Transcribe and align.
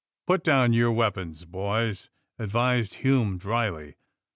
^^Pnt 0.27 0.41
down 0.41 0.73
your 0.73 0.91
weapons, 0.91 1.45
boys," 1.45 2.09
advised 2.39 2.95
Hume 3.03 3.37
dryly. 3.37 3.97